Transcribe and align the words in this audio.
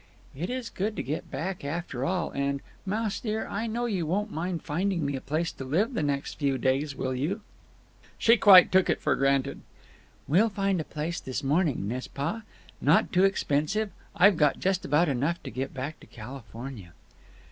"It 0.35 0.49
is 0.49 0.71
good 0.71 0.95
to 0.95 1.03
get 1.03 1.29
back 1.29 1.63
after 1.63 2.03
all, 2.03 2.31
and—Mouse 2.31 3.19
dear, 3.19 3.45
I 3.45 3.67
know 3.67 3.85
you 3.85 4.07
won't 4.07 4.31
mind 4.31 4.63
finding 4.63 5.05
me 5.05 5.15
a 5.15 5.21
place 5.21 5.51
to 5.51 5.63
live 5.63 5.93
the 5.93 6.01
next 6.01 6.39
few 6.39 6.57
days, 6.57 6.95
will 6.95 7.13
you?" 7.13 7.41
She 8.17 8.35
quite 8.35 8.71
took 8.71 8.89
it 8.89 8.99
for 8.99 9.15
granted. 9.15 9.61
"We'll 10.27 10.49
find 10.49 10.81
a 10.81 10.85
place 10.85 11.19
this 11.19 11.43
morning, 11.43 11.87
n'est 11.87 12.05
ce 12.05 12.07
pas? 12.07 12.41
Not 12.81 13.13
too 13.13 13.25
expensive. 13.25 13.91
I've 14.15 14.37
got 14.37 14.57
just 14.59 14.83
about 14.85 15.07
enough 15.07 15.43
to 15.43 15.51
get 15.51 15.71
back 15.71 15.99
to 15.99 16.07
California." 16.07 16.93